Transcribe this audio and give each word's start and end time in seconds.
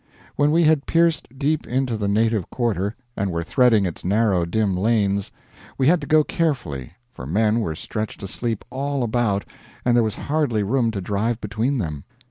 When 0.35 0.49
we 0.49 0.63
had 0.63 0.87
pierced 0.87 1.27
deep 1.37 1.67
into 1.67 1.95
the 1.95 2.07
native 2.07 2.49
quarter 2.49 2.95
and 3.15 3.29
were 3.31 3.43
threading 3.43 3.85
its 3.85 4.03
narrow 4.03 4.45
dim 4.47 4.75
lanes, 4.75 5.29
we 5.77 5.85
had 5.85 6.01
to 6.01 6.07
go 6.07 6.23
carefully, 6.23 6.93
for 7.13 7.27
men 7.27 7.59
were 7.59 7.75
stretched 7.75 8.23
asleep 8.23 8.65
all 8.71 9.03
about 9.03 9.45
and 9.85 9.95
there 9.95 10.03
was 10.03 10.15
hardly 10.15 10.63
room 10.63 10.89
to 10.89 11.01
drive 11.01 11.39
between 11.39 11.77
them. 11.77 12.03